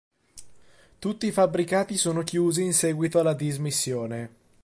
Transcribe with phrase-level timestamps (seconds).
[0.97, 4.29] Tutti i fabbricati sono chiusi in seguito alla dismissione.